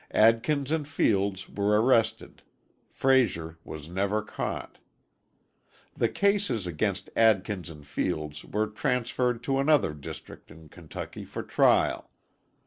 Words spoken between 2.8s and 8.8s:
Frazier was never caught. The cases against Adkins and Fields were